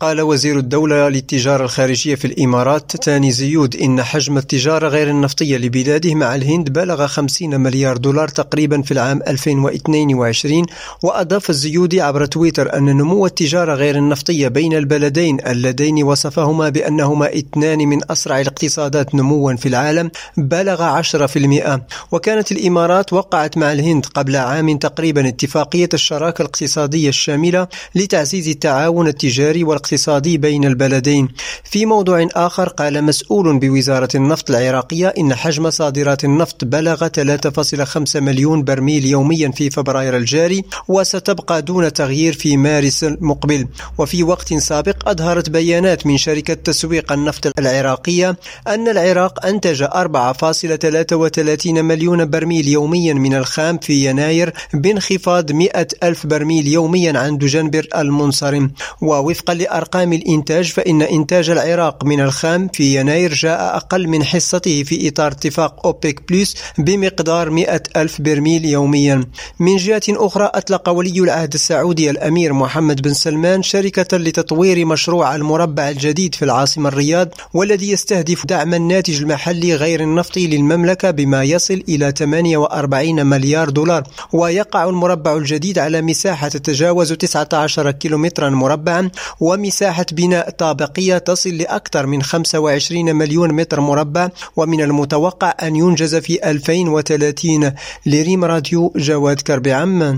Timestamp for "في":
2.14-2.24, 8.82-8.92, 19.56-19.68, 31.64-31.86, 39.50-39.70, 42.32-42.56, 53.78-54.04, 62.72-63.00, 64.82-65.08, 76.34-76.44, 96.16-96.50